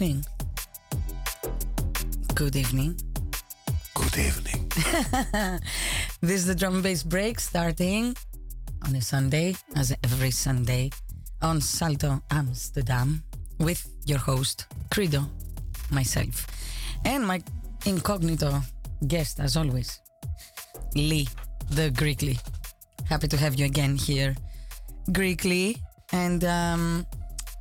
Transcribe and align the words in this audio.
Good 0.00 0.06
evening. 0.06 0.24
Good 2.34 2.56
evening. 2.56 2.96
Good 3.92 4.16
evening. 4.16 4.72
this 6.22 6.40
is 6.40 6.46
the 6.46 6.54
drum 6.54 6.76
and 6.76 6.82
bass 6.82 7.02
break 7.02 7.38
starting 7.38 8.16
on 8.86 8.94
a 8.94 9.02
Sunday, 9.02 9.56
as 9.76 9.94
every 10.02 10.30
Sunday, 10.30 10.88
on 11.42 11.60
Salto 11.60 12.22
Amsterdam 12.30 13.22
with 13.58 13.86
your 14.06 14.16
host, 14.16 14.64
Credo, 14.90 15.26
myself, 15.90 16.46
and 17.04 17.26
my 17.26 17.42
incognito 17.84 18.62
guest, 19.06 19.38
as 19.38 19.54
always, 19.54 20.00
Lee, 20.94 21.28
the 21.72 21.90
Greek 21.90 22.22
Lee. 22.22 22.38
Happy 23.06 23.28
to 23.28 23.36
have 23.36 23.54
you 23.56 23.66
again 23.66 23.96
here, 23.96 24.34
Greek 25.12 25.44
Lee. 25.44 25.76
And 26.12 26.42
um, 26.44 27.06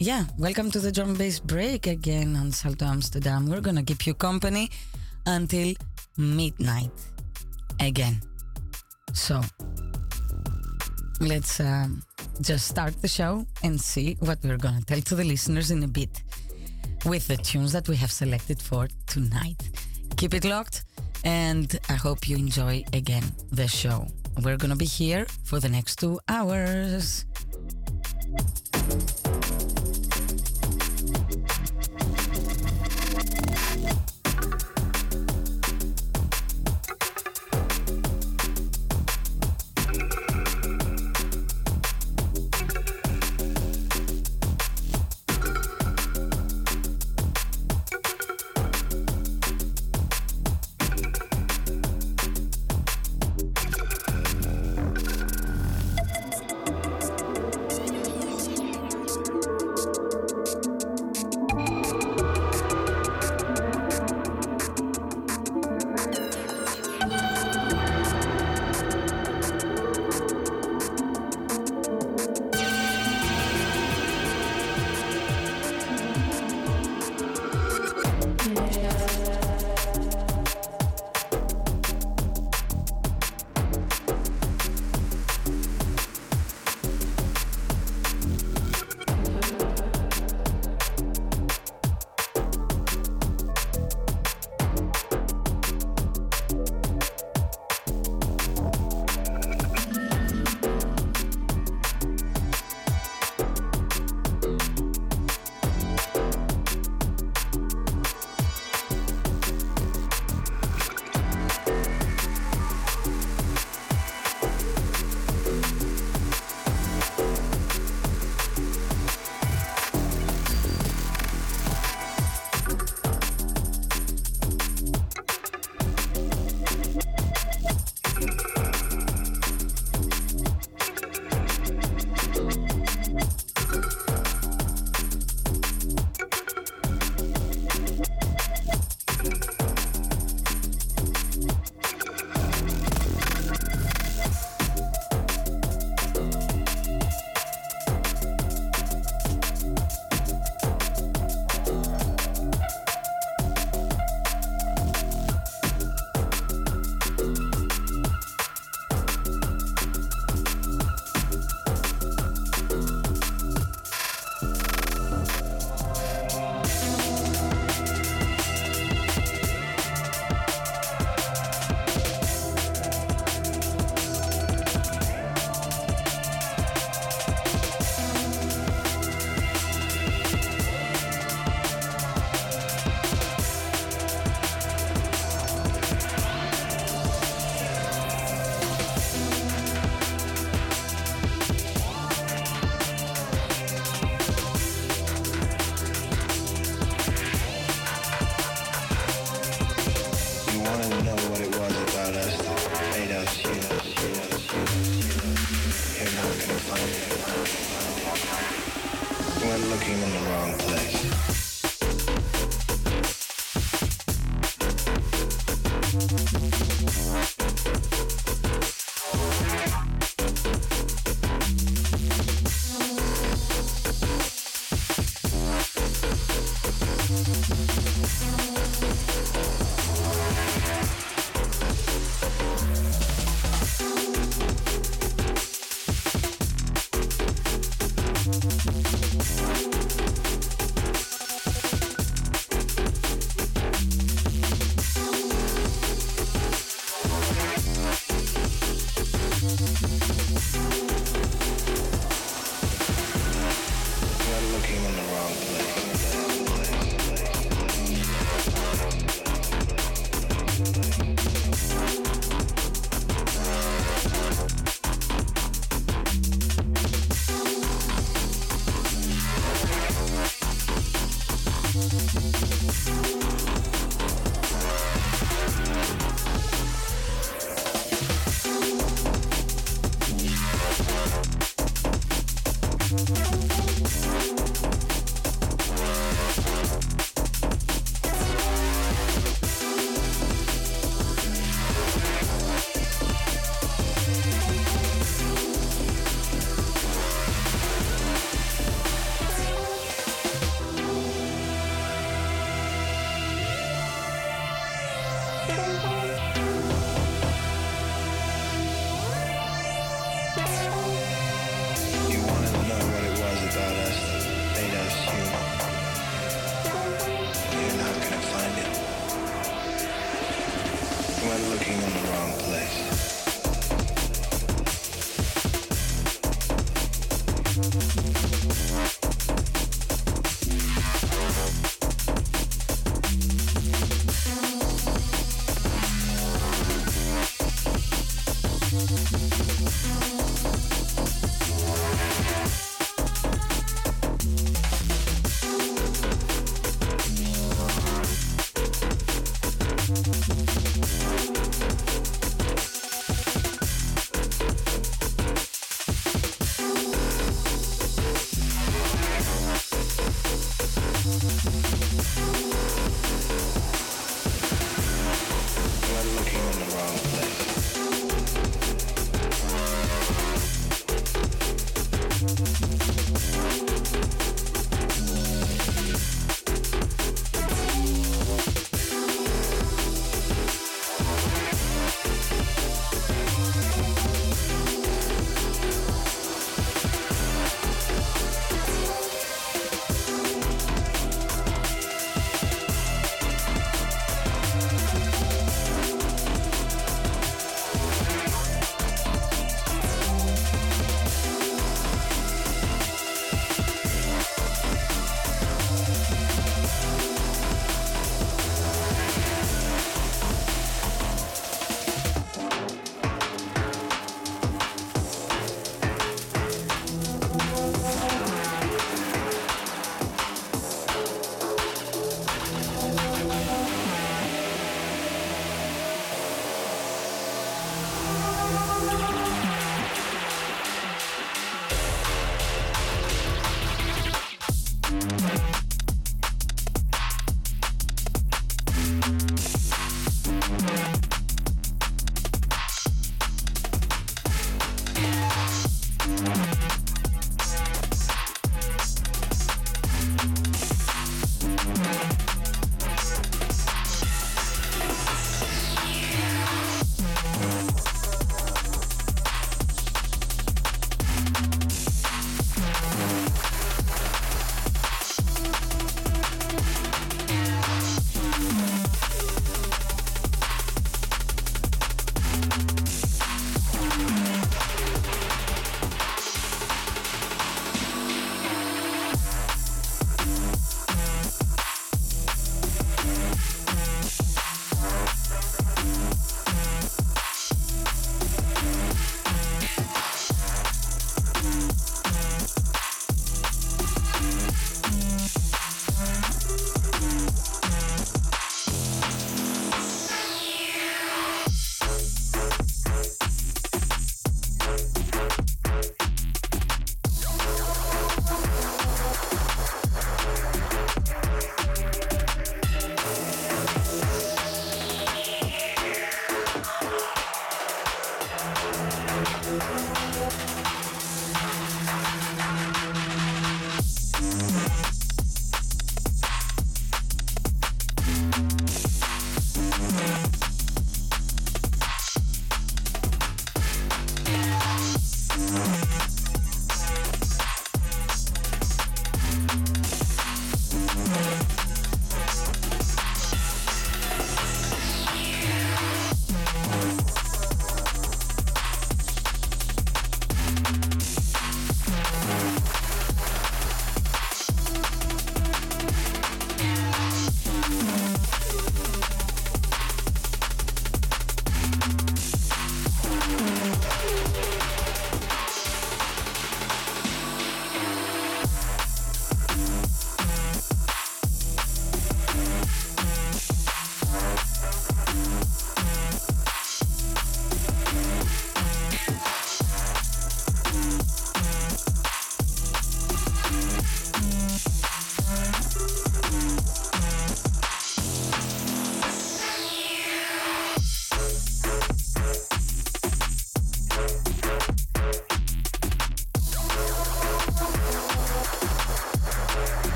yeah, 0.00 0.24
welcome 0.38 0.70
to 0.70 0.80
the 0.80 0.90
drum 0.90 1.12
bass 1.12 1.38
break 1.38 1.86
again 1.86 2.34
on 2.34 2.50
Salto 2.50 2.86
Amsterdam. 2.86 3.46
We're 3.46 3.60
gonna 3.60 3.82
keep 3.82 4.06
you 4.06 4.14
company 4.14 4.70
until 5.26 5.74
midnight 6.16 6.90
again. 7.80 8.18
So 9.12 9.42
let's 11.20 11.60
um, 11.60 12.02
just 12.40 12.66
start 12.66 13.02
the 13.02 13.08
show 13.08 13.44
and 13.62 13.78
see 13.78 14.16
what 14.20 14.38
we're 14.42 14.56
gonna 14.56 14.80
tell 14.80 15.02
to 15.02 15.14
the 15.14 15.24
listeners 15.24 15.70
in 15.70 15.82
a 15.82 15.88
bit 15.88 16.22
with 17.04 17.28
the 17.28 17.36
tunes 17.36 17.72
that 17.72 17.86
we 17.86 17.96
have 17.96 18.10
selected 18.10 18.62
for 18.62 18.88
tonight. 19.06 19.68
Keep 20.16 20.32
it 20.32 20.46
locked, 20.46 20.84
and 21.24 21.78
I 21.90 21.94
hope 21.94 22.26
you 22.26 22.38
enjoy 22.38 22.84
again 22.94 23.24
the 23.52 23.68
show. 23.68 24.06
We're 24.42 24.56
gonna 24.56 24.76
be 24.76 24.86
here 24.86 25.26
for 25.44 25.60
the 25.60 25.68
next 25.68 25.96
two 25.96 26.18
hours. 26.26 27.26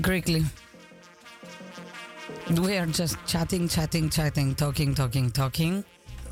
Greek 0.00 0.28
Lee. 0.28 0.44
We 2.50 2.76
are 2.76 2.86
just 2.86 3.16
chatting, 3.26 3.68
chatting, 3.68 4.10
chatting, 4.10 4.54
talking, 4.54 4.94
talking, 4.94 5.30
talking. 5.30 5.84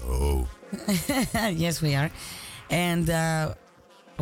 Oh, 0.05 0.49
yes, 1.53 1.81
we 1.81 1.95
are. 1.95 2.11
And 2.71 3.09
uh, 3.09 3.55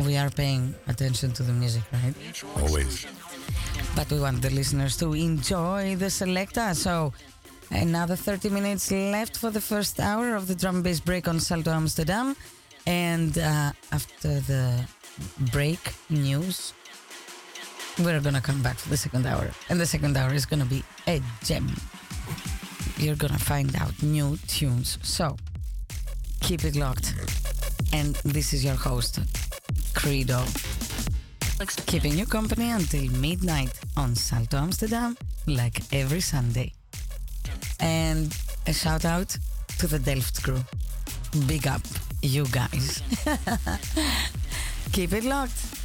we 0.05 0.15
are 0.17 0.29
paying 0.29 0.75
attention 0.87 1.31
to 1.33 1.43
the 1.43 1.53
music, 1.53 1.83
right? 1.91 2.13
always. 2.57 3.05
But 3.95 4.11
we 4.11 4.19
want 4.19 4.41
the 4.41 4.51
listeners 4.51 4.95
to 4.97 5.13
enjoy 5.13 5.95
the 5.95 6.09
selecta. 6.09 6.75
So, 6.75 7.13
another 7.71 8.15
30 8.15 8.49
minutes 8.49 8.91
left 8.91 9.37
for 9.37 9.49
the 9.49 9.61
first 9.61 9.99
hour 9.99 10.35
of 10.35 10.47
the 10.47 10.55
drum 10.55 10.83
bass 10.83 10.99
break 10.99 11.27
on 11.27 11.39
Salto 11.39 11.71
Amsterdam. 11.71 12.35
And 12.85 13.37
uh, 13.37 13.71
after 13.91 14.39
the 14.41 14.85
break 15.51 15.79
news, 16.09 16.73
we're 17.99 18.19
gonna 18.19 18.41
come 18.41 18.61
back 18.61 18.77
for 18.77 18.89
the 18.89 18.97
second 18.97 19.25
hour. 19.25 19.49
And 19.69 19.79
the 19.79 19.85
second 19.85 20.15
hour 20.17 20.33
is 20.33 20.45
gonna 20.45 20.65
be 20.65 20.83
a 21.07 21.21
gem. 21.43 21.67
You're 22.97 23.15
gonna 23.15 23.39
find 23.39 23.75
out 23.75 23.93
new 24.01 24.37
tunes. 24.47 24.97
So, 25.01 25.37
keep 26.41 26.63
it 26.63 26.75
locked. 26.75 27.13
And 27.93 28.15
this 28.23 28.53
is 28.53 28.63
your 28.63 28.75
host, 28.75 29.19
Credo 29.93 30.43
keeping 31.87 32.17
you 32.17 32.25
company 32.25 32.69
until 32.71 33.09
midnight 33.13 33.71
on 33.95 34.15
Salto 34.15 34.57
Amsterdam, 34.57 35.17
like 35.47 35.81
every 35.91 36.21
Sunday. 36.21 36.73
And 37.79 38.35
a 38.67 38.73
shout 38.73 39.05
out 39.05 39.35
to 39.79 39.87
the 39.87 39.99
Delft 39.99 40.43
crew. 40.43 40.59
Big 41.47 41.67
up, 41.67 41.81
you 42.21 42.45
guys. 42.45 43.01
Keep 44.91 45.13
it 45.13 45.23
locked. 45.23 45.76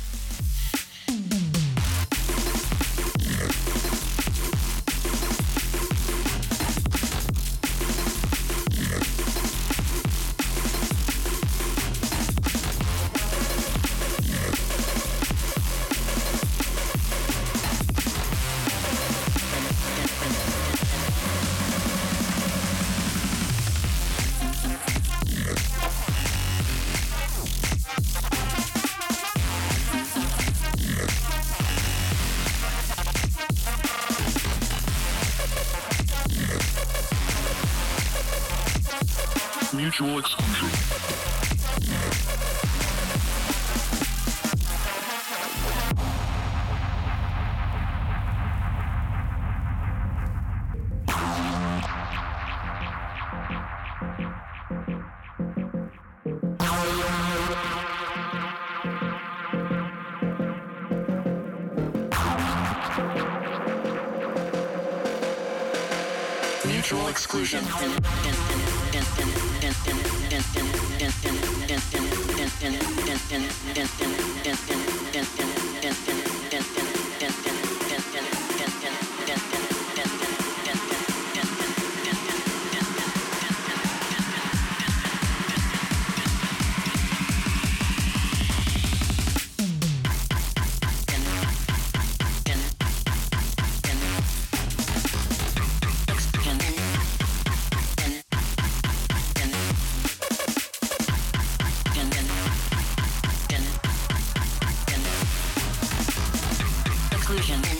Mutual 107.32 107.71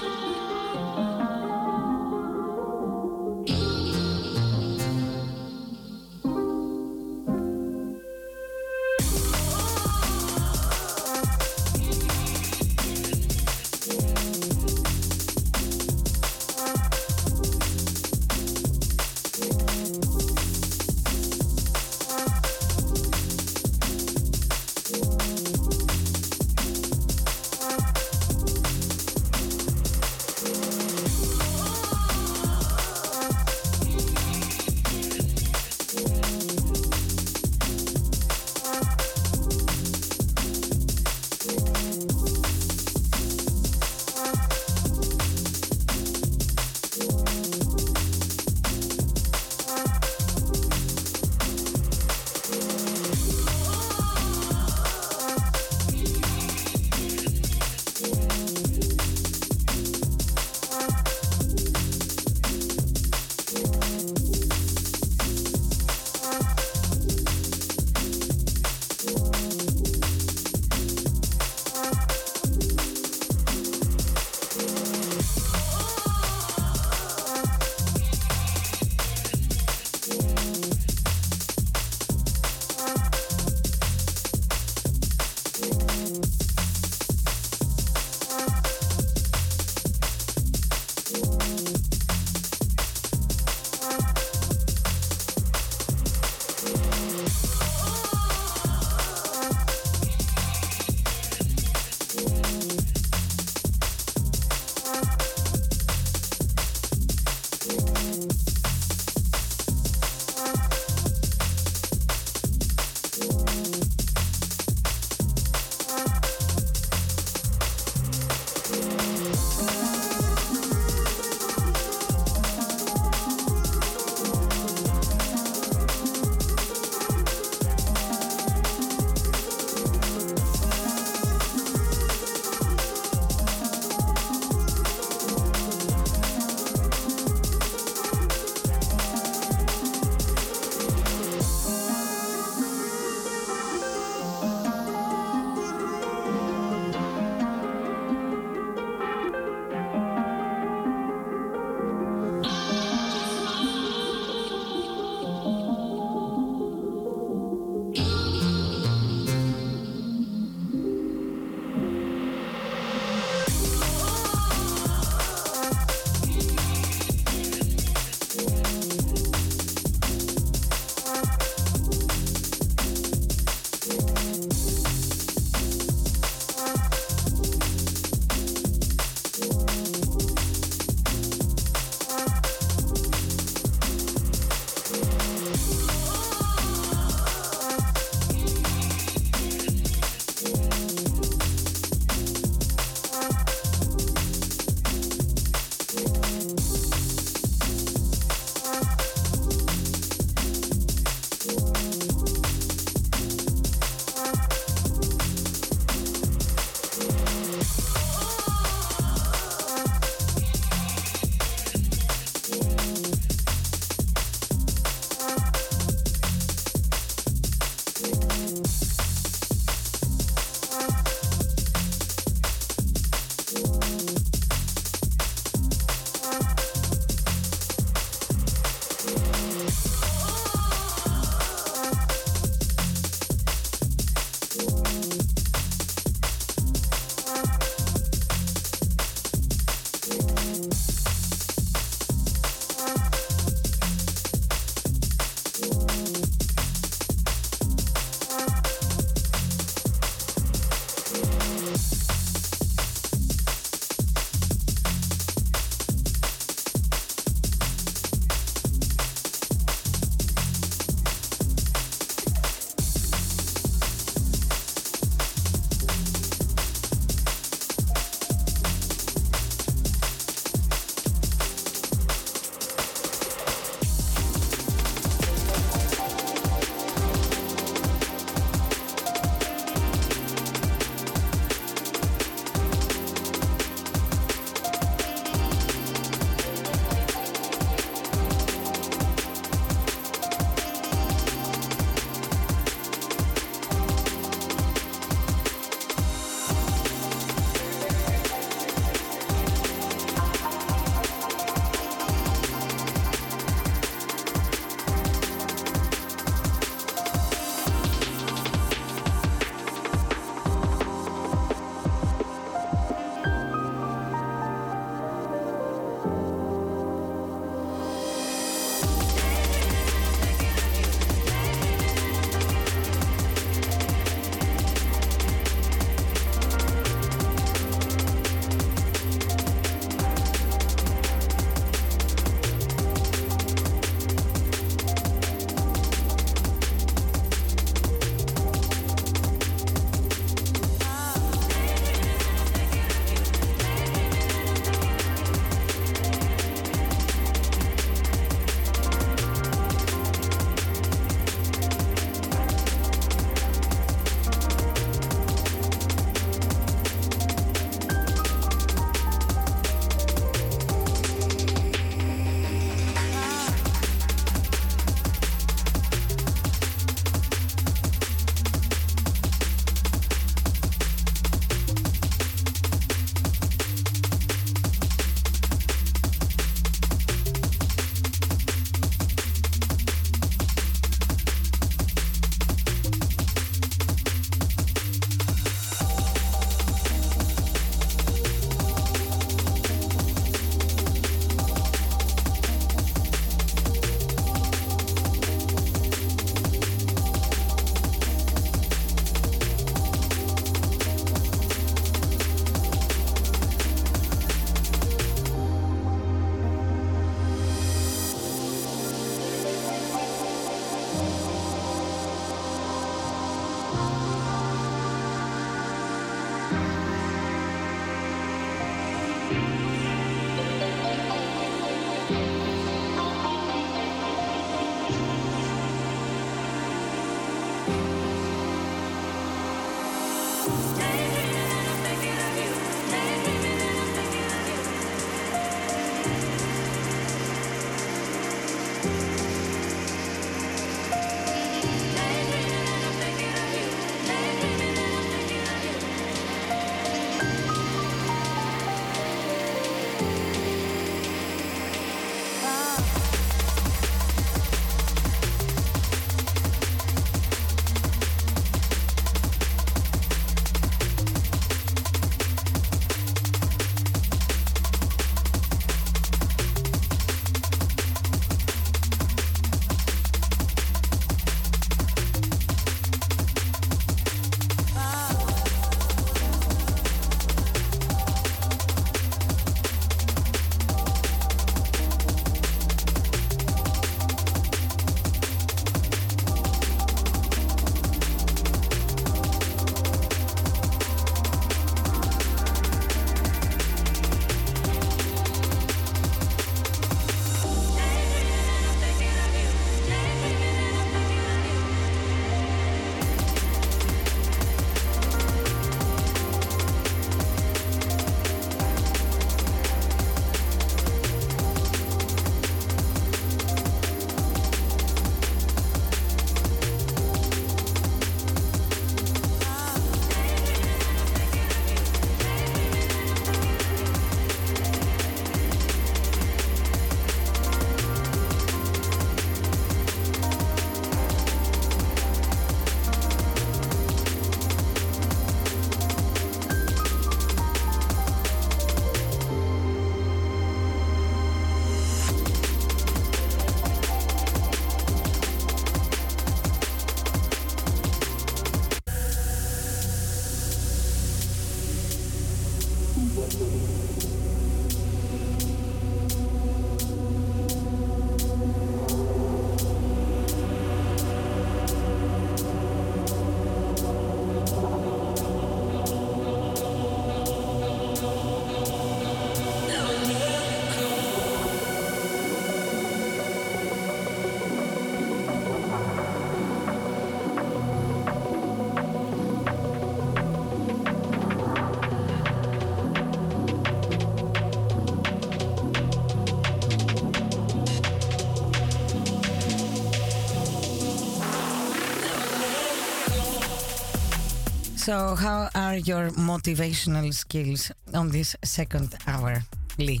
So, 594.82 595.14
how 595.14 595.48
are 595.54 595.76
your 595.76 596.10
motivational 596.10 597.14
skills 597.14 597.70
on 597.94 598.08
this 598.08 598.34
second 598.42 598.96
hour, 599.06 599.40
Lee? 599.78 600.00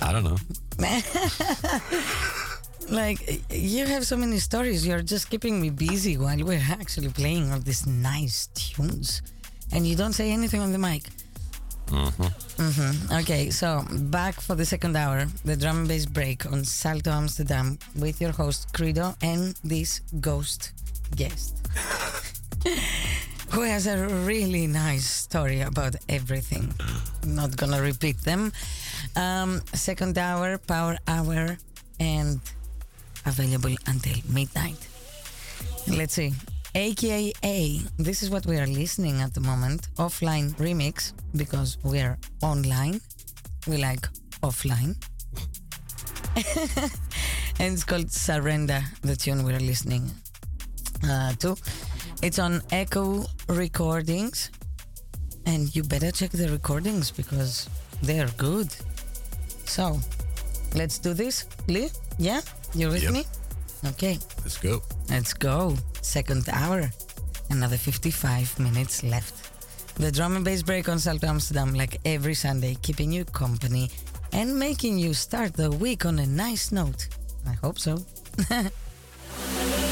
I 0.00 0.12
don't 0.12 0.22
know. 0.22 0.38
Like, 2.90 3.42
you 3.50 3.86
have 3.86 4.04
so 4.04 4.16
many 4.16 4.38
stories. 4.38 4.84
You're 4.84 5.02
just 5.02 5.30
keeping 5.30 5.60
me 5.60 5.70
busy 5.70 6.16
while 6.16 6.42
we're 6.44 6.66
actually 6.70 7.08
playing 7.08 7.52
all 7.52 7.60
these 7.60 7.86
nice 7.86 8.48
tunes. 8.54 9.22
And 9.72 9.86
you 9.86 9.94
don't 9.94 10.12
say 10.12 10.32
anything 10.32 10.60
on 10.60 10.72
the 10.72 10.78
mic. 10.78 11.04
Mm-hmm. 11.86 13.14
Okay, 13.20 13.50
so 13.50 13.84
back 14.10 14.40
for 14.40 14.56
the 14.56 14.64
second 14.64 14.96
hour, 14.96 15.26
the 15.44 15.56
drum 15.56 15.78
and 15.78 15.88
bass 15.88 16.06
break 16.06 16.46
on 16.46 16.64
Salto 16.64 17.10
Amsterdam 17.10 17.78
with 17.96 18.20
your 18.20 18.32
host 18.32 18.72
Credo 18.72 19.14
and 19.22 19.54
this 19.62 20.00
ghost 20.20 20.72
guest. 21.14 21.56
Who 23.50 23.62
has 23.62 23.86
a 23.86 24.06
really 24.24 24.66
nice 24.66 25.08
story 25.10 25.60
about 25.60 25.96
everything. 26.08 26.72
Not 27.26 27.56
gonna 27.56 27.82
repeat 27.82 28.18
them. 28.22 28.52
Um, 29.16 29.60
second 29.74 30.16
hour, 30.18 30.58
power 30.58 30.96
hour, 31.08 31.58
and 31.98 32.40
available 33.26 33.74
until 33.86 34.16
midnight. 34.28 34.78
Let's 35.88 36.14
see. 36.14 36.32
AKA, 36.74 37.80
this 37.98 38.22
is 38.22 38.30
what 38.30 38.46
we 38.46 38.56
are 38.56 38.66
listening 38.66 39.20
at 39.20 39.34
the 39.34 39.40
moment. 39.40 39.88
Offline 39.96 40.54
remix, 40.54 41.12
because 41.34 41.78
we're 41.82 42.16
online. 42.42 43.00
We 43.66 43.78
like 43.78 44.06
offline. 44.42 44.94
and 47.58 47.72
it's 47.74 47.82
called 47.82 48.12
Surrender, 48.12 48.80
the 49.02 49.16
tune 49.16 49.42
we're 49.44 49.58
listening 49.58 50.10
uh, 51.04 51.32
to. 51.40 51.56
It's 52.22 52.38
on 52.38 52.62
Echo 52.70 53.24
Recordings. 53.48 54.50
And 55.46 55.74
you 55.74 55.82
better 55.82 56.10
check 56.10 56.30
the 56.30 56.48
recordings 56.48 57.10
because 57.10 57.68
they're 58.02 58.28
good. 58.36 58.68
So, 59.64 59.98
let's 60.74 60.98
do 60.98 61.14
this. 61.14 61.46
Lee? 61.66 61.88
Yeah? 62.18 62.40
You 62.74 62.88
with 62.88 63.02
Yep. 63.02 63.12
me? 63.12 63.24
Okay. 63.86 64.18
Let's 64.42 64.58
go. 64.58 64.82
Let's 65.08 65.32
go. 65.34 65.76
Second 66.02 66.48
hour. 66.52 66.90
Another 67.48 67.78
55 67.78 68.58
minutes 68.58 69.02
left. 69.02 69.34
The 69.96 70.12
drum 70.12 70.36
and 70.36 70.44
bass 70.44 70.62
break 70.62 70.88
on 70.88 70.98
Salto 70.98 71.26
Amsterdam, 71.26 71.74
like 71.74 71.98
every 72.04 72.34
Sunday, 72.34 72.76
keeping 72.82 73.10
you 73.12 73.24
company 73.24 73.90
and 74.32 74.58
making 74.58 74.98
you 74.98 75.14
start 75.14 75.54
the 75.54 75.70
week 75.70 76.04
on 76.04 76.18
a 76.18 76.26
nice 76.26 76.70
note. 76.70 77.08
I 77.46 77.54
hope 77.54 77.78
so. 77.78 78.04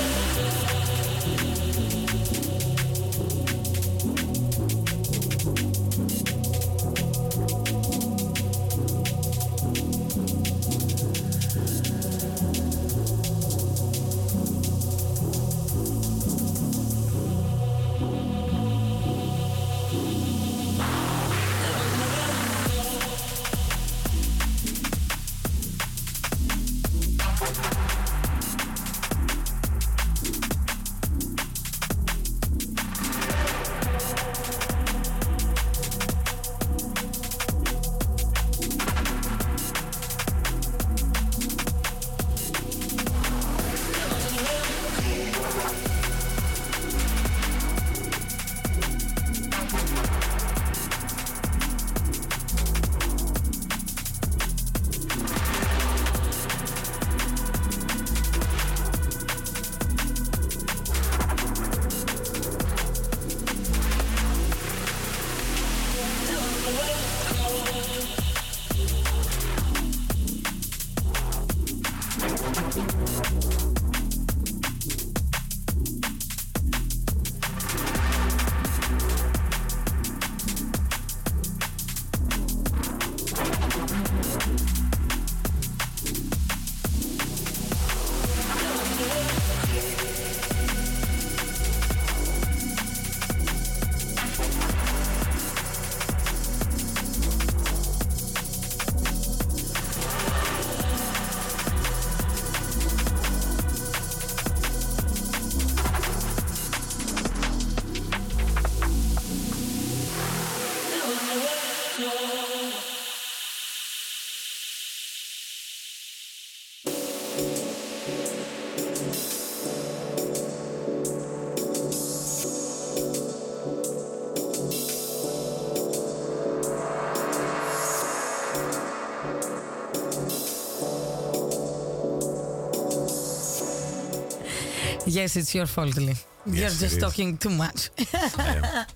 Yes, 135.09 135.37
it's 135.37 135.55
your 135.55 135.67
fault, 135.67 135.97
Lee. 135.97 136.15
You're 136.47 136.69
just 136.69 137.01
talking 137.01 137.39
too 137.39 137.51
much. 137.51 137.91
I, 138.13 138.57
am. 138.57 138.65
I 138.65 138.87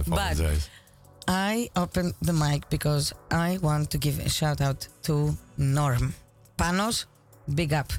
apologize. 0.00 0.68
I 1.26 1.70
opened 1.76 2.14
the 2.20 2.32
mic 2.32 2.68
because 2.68 3.14
I 3.30 3.58
want 3.62 3.90
to 3.90 3.98
give 3.98 4.18
a 4.18 4.28
shout 4.28 4.60
out 4.60 4.86
to 5.04 5.36
Norm. 5.56 6.14
Panos, 6.58 7.06
big 7.54 7.72
up. 7.72 7.92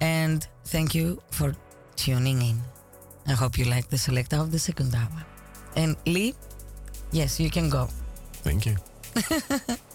And 0.00 0.46
thank 0.64 0.94
you 0.94 1.20
for 1.30 1.54
tuning 1.94 2.42
in. 2.42 2.60
I 3.28 3.32
hope 3.32 3.58
you 3.58 3.66
like 3.66 3.88
the 3.90 3.98
selector 3.98 4.36
of 4.36 4.50
the 4.50 4.58
second 4.58 4.94
hour. 4.94 5.24
And 5.76 5.96
Lee, 6.06 6.34
yes, 7.12 7.38
you 7.38 7.50
can 7.50 7.70
go. 7.70 7.88
Thank 8.42 8.66
you. 8.66 8.76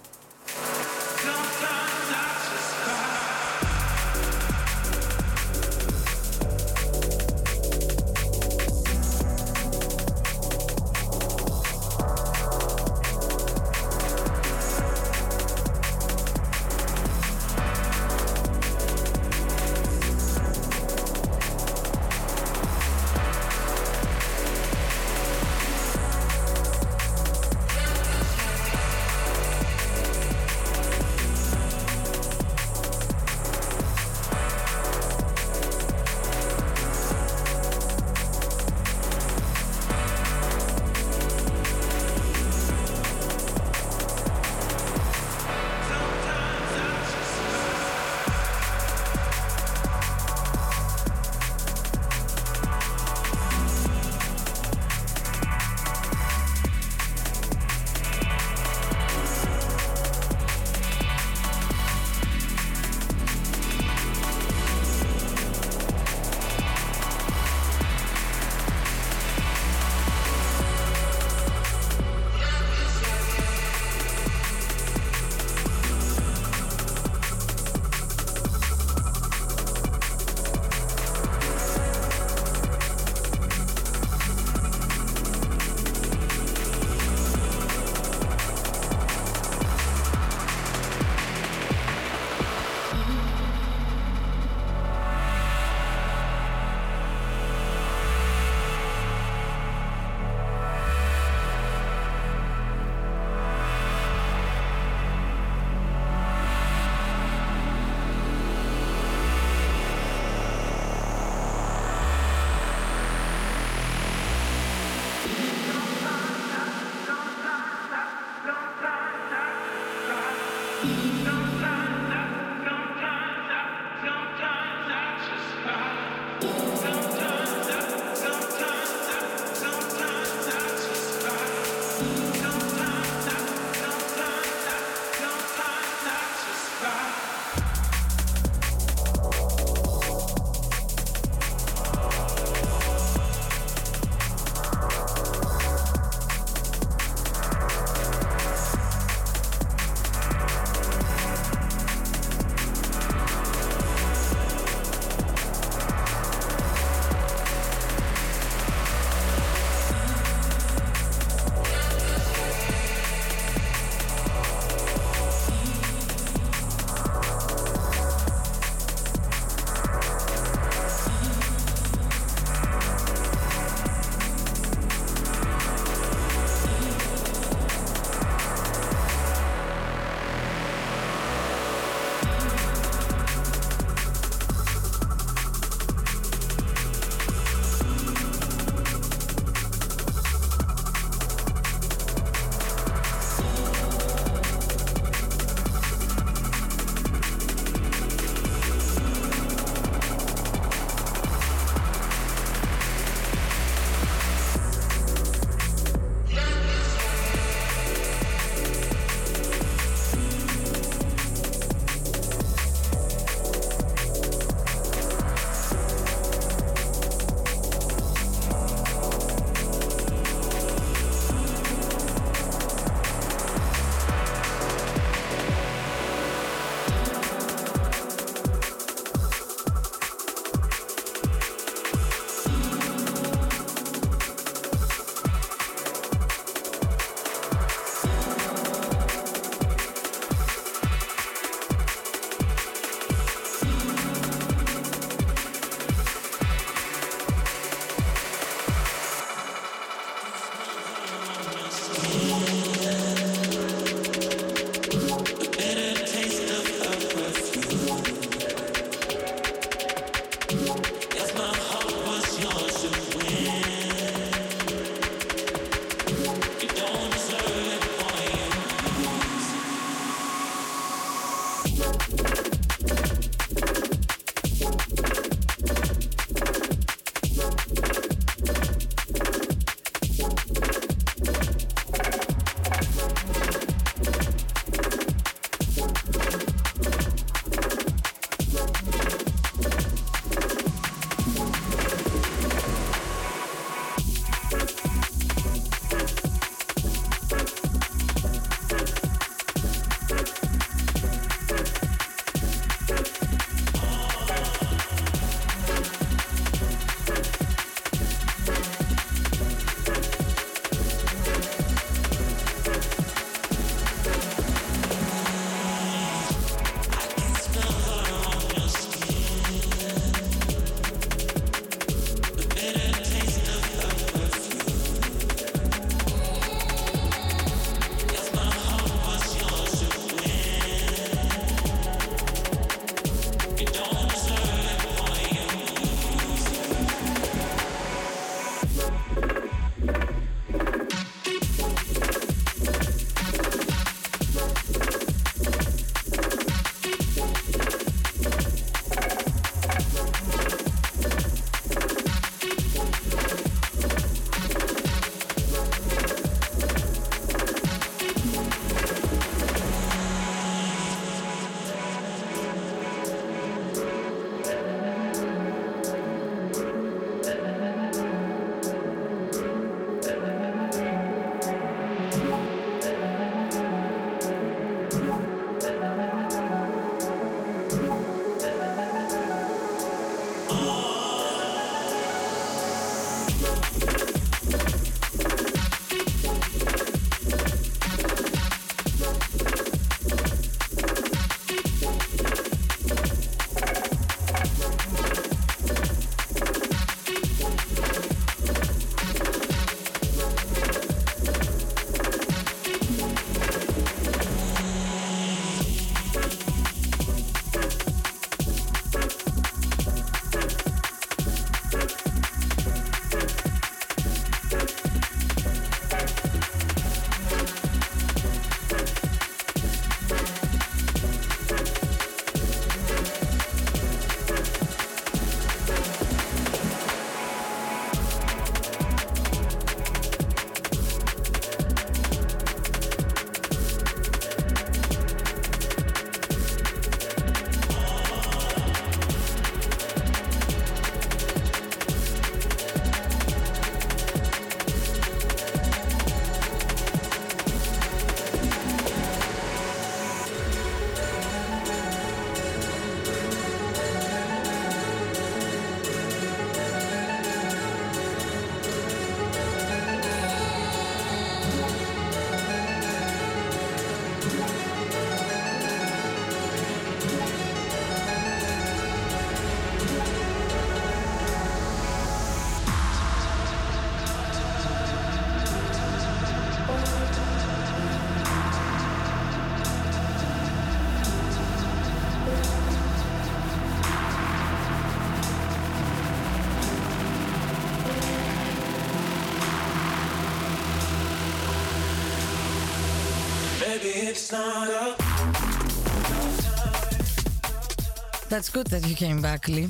That's 498.29 498.49
good 498.49 498.67
that 498.67 498.85
you 498.87 498.95
came 498.95 499.21
back, 499.21 499.47
Lee. 499.47 499.69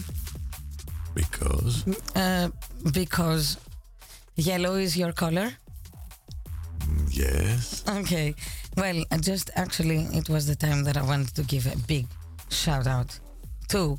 Because 1.15 1.86
Uh, 2.15 2.49
because 2.91 3.57
yellow 4.36 4.76
is 4.76 4.95
your 4.98 5.14
color. 5.14 5.49
yes, 7.10 7.84
Okay. 7.88 8.36
Well, 8.77 9.03
just 9.22 9.49
actually, 9.56 10.02
it 10.19 10.30
was 10.30 10.45
the 10.45 10.56
time 10.56 10.84
that 10.84 10.95
I 10.98 11.02
wanted 11.03 11.34
to 11.36 11.44
give 11.44 11.65
a 11.68 11.76
big 11.88 12.06
shout 12.49 12.88
out 12.88 13.18
to 13.69 13.98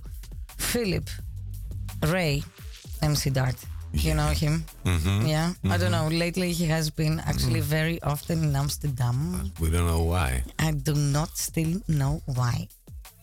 Philip 0.58 1.08
Ray, 2.14 2.42
MC 3.02 3.30
Dart. 3.30 3.56
You 3.92 4.14
know 4.14 4.28
him? 4.42 4.64
hmm 4.84 5.26
Yeah. 5.26 5.52
I 5.72 5.76
don't 5.78 5.90
know. 5.92 6.08
Lately, 6.24 6.52
he 6.52 6.66
has 6.66 6.90
been 6.90 7.18
actually 7.30 7.60
very 7.60 7.98
often 8.02 8.44
in 8.44 8.54
Amsterdam. 8.56 9.19
We 9.70 9.76
don't 9.76 9.86
know 9.86 10.02
why. 10.02 10.42
I 10.58 10.72
do 10.72 10.94
not 10.94 11.38
still 11.38 11.80
know 11.86 12.22
why. 12.26 12.66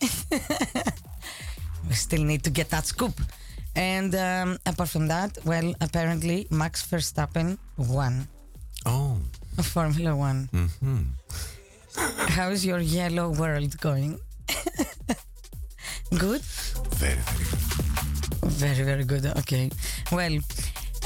we 0.00 1.92
still 1.92 2.24
need 2.24 2.42
to 2.44 2.50
get 2.50 2.70
that 2.70 2.86
scoop. 2.86 3.20
And 3.76 4.14
um, 4.14 4.58
apart 4.64 4.88
from 4.88 5.08
that, 5.08 5.36
well, 5.44 5.74
apparently 5.80 6.46
Max 6.50 6.86
Verstappen 6.86 7.58
won 7.76 8.26
Oh, 8.86 9.18
Formula 9.62 10.16
One. 10.16 10.48
Mm-hmm. 10.54 11.02
How 12.28 12.48
is 12.48 12.64
your 12.64 12.78
yellow 12.78 13.30
world 13.30 13.78
going? 13.80 14.18
good? 16.18 16.40
very 16.96 17.20
very 17.20 17.44
good. 17.44 17.68
Very, 18.48 18.84
very 18.84 19.04
good. 19.04 19.26
Okay. 19.38 19.70
Well, 20.10 20.38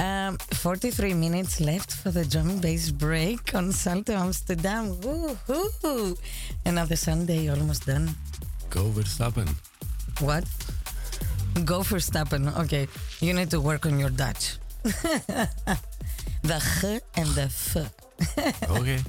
um, 0.03 0.37
43 0.51 1.15
minutes 1.15 1.61
left 1.61 1.93
for 1.95 2.11
the 2.11 2.25
drum 2.25 2.51
and 2.51 2.61
bass 2.61 2.91
break 2.91 3.55
on 3.55 3.73
Salto 3.73 4.13
Amsterdam. 4.13 5.01
Woo-hoo. 5.01 6.17
Another 6.67 6.97
Sunday 6.97 7.49
almost 7.49 7.87
done. 7.87 8.11
Go 8.71 8.85
Verstappen. 8.91 9.49
What? 10.21 10.45
Go 11.65 11.83
for 11.83 11.99
Stappen. 11.99 12.57
Okay. 12.65 12.89
You 13.21 13.35
need 13.35 13.51
to 13.51 13.61
work 13.61 13.87
on 13.87 13.99
your 13.99 14.11
Dutch. 14.11 14.59
the 14.83 15.49
G 16.43 16.99
and 17.17 17.29
the 17.37 17.43
F. 17.43 17.77
Okay. 18.71 19.01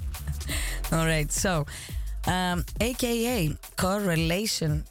All 0.91 1.05
right. 1.05 1.31
So, 1.31 1.65
um, 2.27 2.65
AKA 2.81 3.57
correlation. 3.77 4.83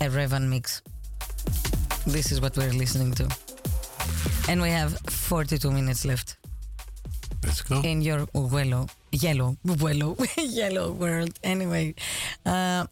A 0.00 0.06
Revan 0.06 0.48
mix. 0.48 0.82
This 2.06 2.32
is 2.32 2.40
what 2.40 2.56
we're 2.56 2.72
listening 2.72 3.12
to. 3.14 3.28
And 4.48 4.60
we 4.60 4.70
have 4.70 4.98
42 5.08 5.70
minutes 5.70 6.04
left 6.04 6.36
Let's 7.44 7.62
go. 7.62 7.80
in 7.82 8.02
your 8.02 8.26
yellow, 8.32 8.88
yellow, 9.12 9.56
yellow, 9.64 10.16
yellow 10.36 10.92
world. 10.92 11.38
Anyway, 11.42 11.94
uh, 12.44 12.86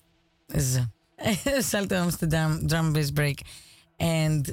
Salto 1.61 1.97
Amsterdam 1.97 2.67
drum 2.67 2.93
bass 2.93 3.11
break, 3.11 3.45
and 3.99 4.53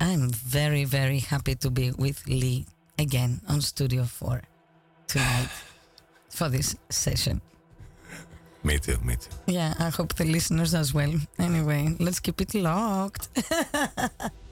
I'm 0.00 0.30
very 0.30 0.84
very 0.84 1.18
happy 1.18 1.54
to 1.56 1.70
be 1.70 1.90
with 1.92 2.26
Lee 2.26 2.66
again 2.98 3.40
on 3.48 3.60
Studio 3.60 4.04
Four 4.04 4.42
tonight 5.06 5.48
for 6.30 6.48
this 6.48 6.76
session. 6.90 7.40
Me 8.62 8.78
too. 8.78 8.98
Me 9.04 9.14
too. 9.16 9.30
Yeah, 9.46 9.74
I 9.78 9.90
hope 9.90 10.14
the 10.14 10.24
listeners 10.24 10.74
as 10.74 10.92
well. 10.92 11.14
Anyway, 11.38 11.94
let's 12.00 12.20
keep 12.20 12.40
it 12.40 12.54
locked. 12.54 13.28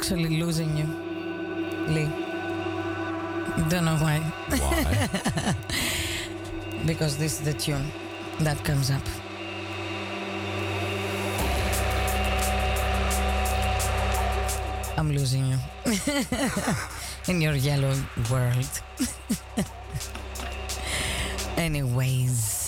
actually 0.00 0.40
losing 0.40 0.72
you, 0.78 0.86
Lee. 1.92 2.08
Don't 3.68 3.84
know 3.84 3.98
why. 4.00 4.16
Why? 4.48 5.54
because 6.86 7.18
this 7.18 7.38
is 7.38 7.44
the 7.44 7.52
tune 7.52 7.84
that 8.38 8.56
comes 8.64 8.90
up. 8.90 9.02
I'm 14.96 15.12
losing 15.12 15.48
you 15.48 15.58
in 17.28 17.42
your 17.42 17.54
yellow 17.54 17.94
world. 18.30 18.80
Anyways, 21.58 22.59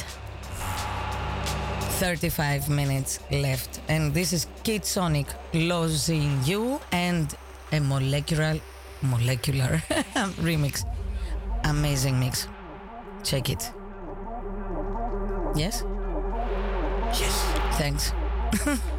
35 2.03 2.69
minutes 2.69 3.21
left, 3.31 3.81
and 3.87 4.13
this 4.13 4.33
is 4.33 4.49
Kid 4.65 4.85
Sonic 4.85 5.29
losing 5.55 6.43
you 6.43 6.81
and 6.91 7.33
a 7.71 7.79
molecular 7.79 8.59
molecular 9.03 9.81
remix. 10.43 10.85
Amazing 11.63 12.19
mix. 12.19 12.49
Check 13.23 13.51
it. 13.51 13.71
Yes? 15.55 15.85
Yes. 17.21 17.35
Thanks. 17.79 18.13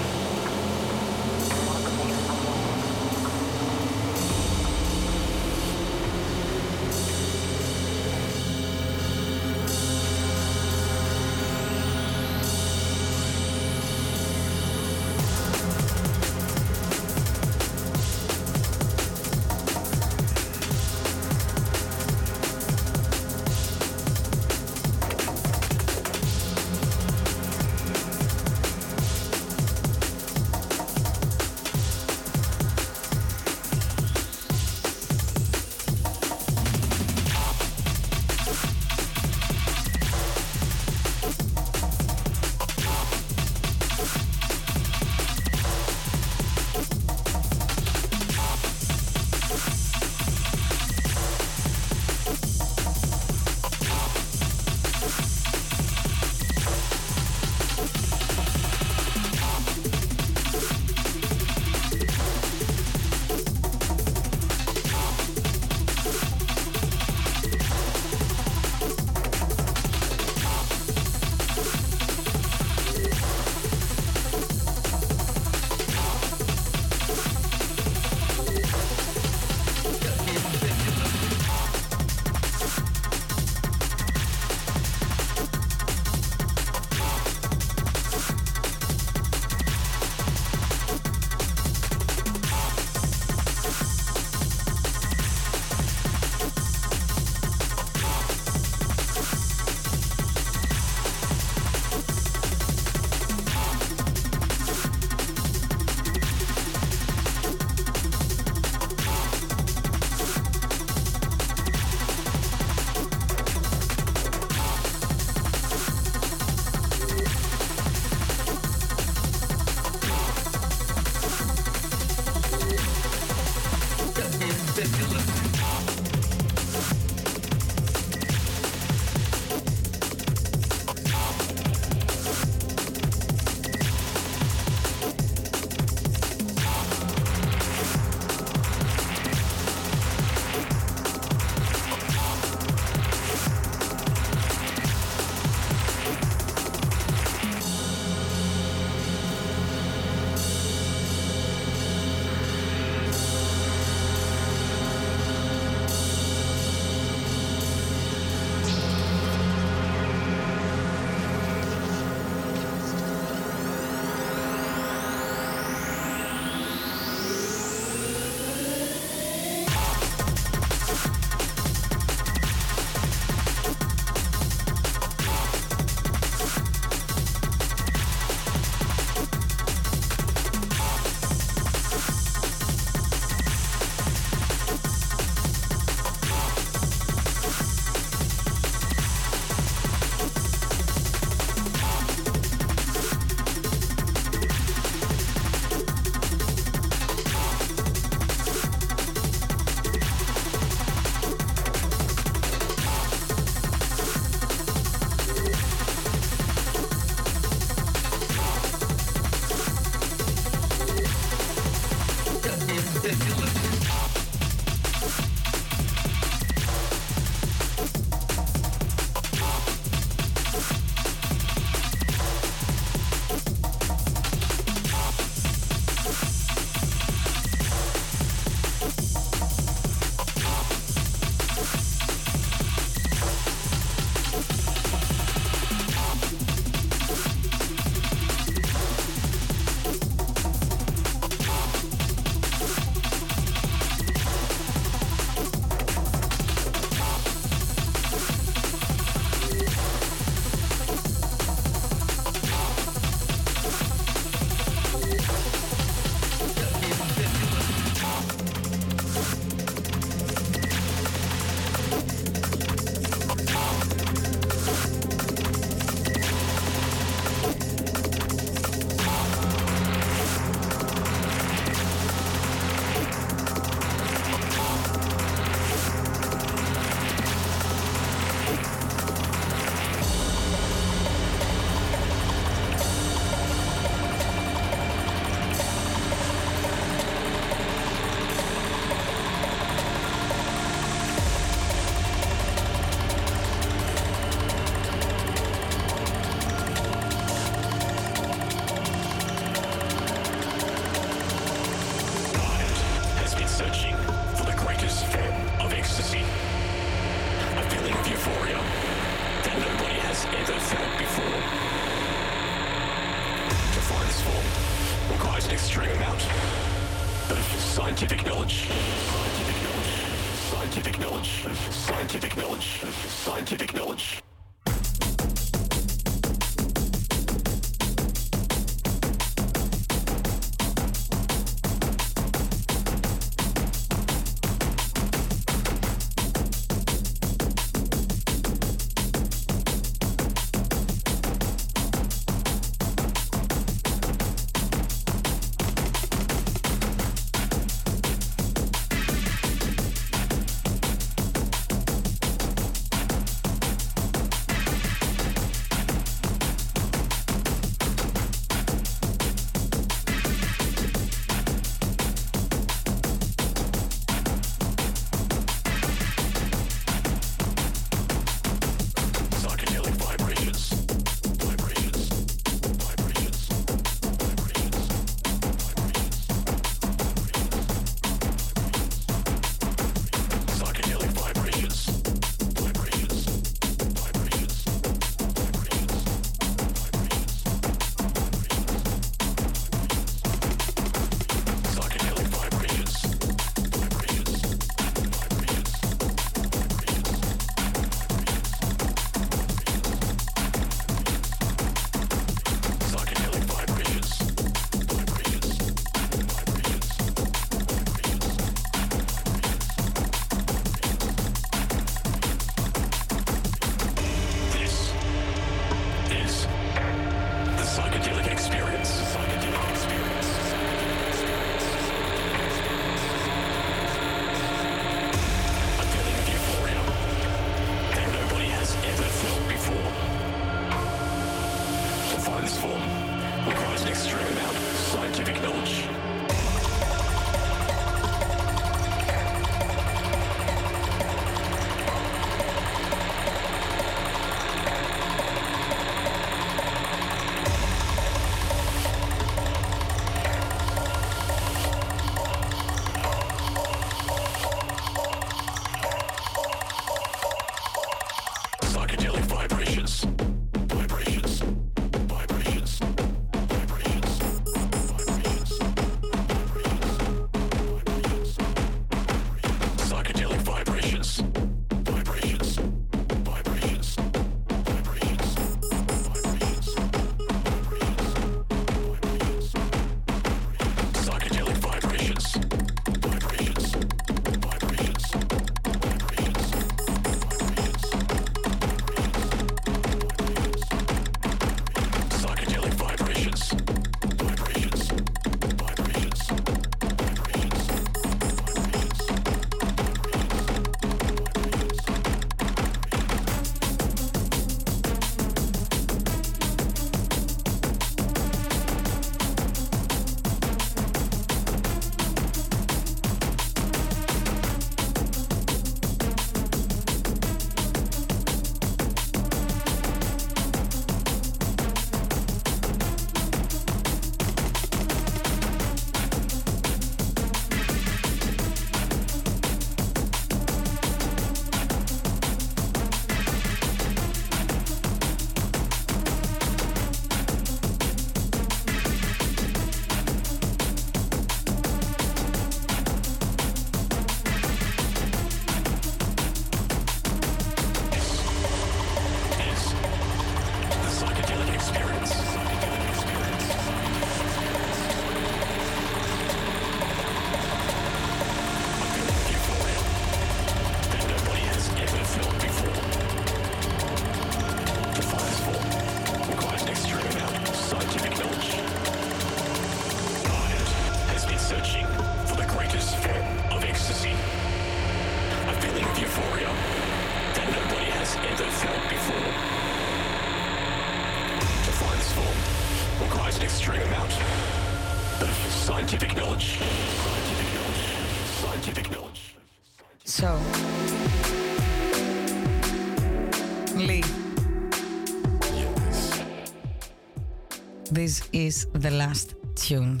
this 598.00 598.16
is 598.32 598.66
the 598.72 598.90
last 599.02 599.34
tune. 599.54 600.00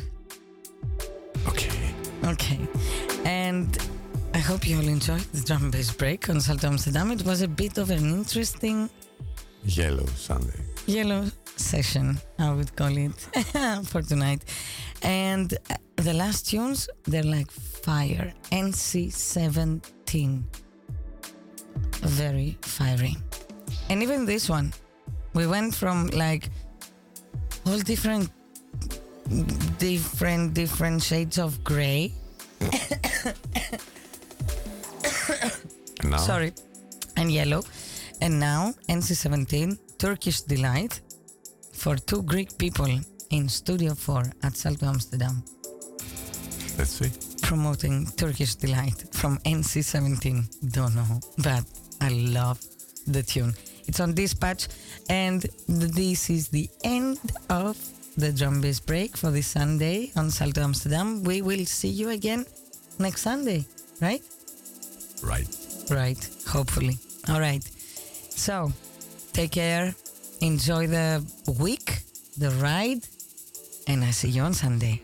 Okay. 1.46 1.94
Okay. 2.24 2.60
And 3.26 3.68
I 4.32 4.38
hope 4.38 4.66
you 4.66 4.78
all 4.78 4.88
enjoyed 4.88 5.26
the 5.34 5.42
drum 5.46 5.64
and 5.64 5.72
bass 5.72 5.92
break 5.92 6.30
on 6.30 6.40
Salto 6.40 6.68
Amsterdam. 6.68 7.10
It 7.10 7.22
was 7.30 7.42
a 7.42 7.48
bit 7.62 7.76
of 7.76 7.90
an 7.90 8.04
interesting 8.18 8.88
Yellow 9.64 10.06
Sunday. 10.28 10.60
Yellow 10.86 11.24
session, 11.56 12.18
I 12.38 12.50
would 12.56 12.74
call 12.74 12.96
it, 12.96 13.18
for 13.90 14.00
tonight. 14.00 14.42
And 15.02 15.52
uh, 15.52 15.74
the 15.96 16.14
last 16.14 16.48
tunes, 16.48 16.88
they're 17.04 17.30
like 17.36 17.50
fire. 17.50 18.32
NC17. 18.50 20.42
Very 22.20 22.56
fiery. 22.62 23.14
And 23.90 24.02
even 24.02 24.24
this 24.24 24.48
one, 24.48 24.72
we 25.34 25.46
went 25.46 25.74
from 25.74 26.06
like 26.08 26.48
all 27.70 27.78
different, 27.78 28.30
different, 29.78 30.54
different 30.54 31.02
shades 31.02 31.38
of 31.38 31.62
gray. 31.62 32.12
And 36.00 36.10
now, 36.10 36.16
Sorry. 36.16 36.52
And 37.16 37.30
yellow. 37.30 37.62
And 38.20 38.40
now 38.40 38.74
NC17, 38.88 39.78
Turkish 39.98 40.40
Delight 40.42 41.00
for 41.72 41.96
two 41.96 42.22
Greek 42.22 42.56
people 42.58 42.88
in 43.30 43.48
Studio 43.48 43.94
4 43.94 44.24
at 44.42 44.56
Salto 44.56 44.86
Amsterdam. 44.86 45.42
let's 46.78 46.90
see. 46.90 47.10
promoting 47.42 48.06
Turkish 48.16 48.54
Delight 48.56 49.04
from 49.12 49.38
NC17. 49.38 50.72
Don't 50.72 50.94
know, 50.94 51.20
but 51.38 51.64
I 52.00 52.08
love 52.08 52.60
the 53.06 53.22
tune. 53.22 53.54
It's 53.90 53.98
on 53.98 54.14
Dispatch, 54.14 54.68
and 55.08 55.44
this 55.66 56.30
is 56.30 56.46
the 56.46 56.70
end 56.84 57.18
of 57.48 57.76
the 58.16 58.30
drum 58.30 58.60
bass 58.60 58.78
break 58.78 59.16
for 59.16 59.32
this 59.32 59.48
Sunday 59.48 60.12
on 60.14 60.30
Salto 60.30 60.62
Amsterdam. 60.62 61.24
We 61.24 61.42
will 61.42 61.66
see 61.66 61.88
you 61.88 62.10
again 62.10 62.46
next 63.00 63.22
Sunday, 63.22 63.64
right? 64.00 64.22
Right. 65.24 65.48
Right, 65.90 66.22
hopefully. 66.46 66.98
All 67.28 67.40
right. 67.40 67.64
So, 68.36 68.70
take 69.32 69.50
care, 69.50 69.92
enjoy 70.40 70.86
the 70.86 71.26
week, 71.58 72.04
the 72.38 72.50
ride, 72.62 73.02
and 73.88 74.04
I 74.04 74.12
see 74.12 74.28
you 74.28 74.42
on 74.42 74.54
Sunday. 74.54 75.02